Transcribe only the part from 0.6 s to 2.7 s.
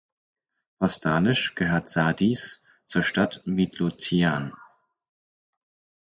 Postalisch gehört Sardis